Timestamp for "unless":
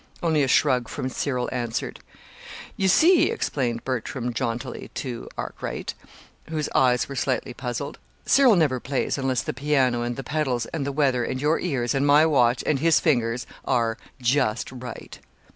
9.19-9.43